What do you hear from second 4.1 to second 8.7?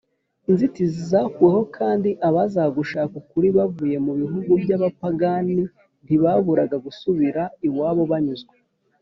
bihugu by’abapagani ntibaburaga gusubira iwabo banyuzwe.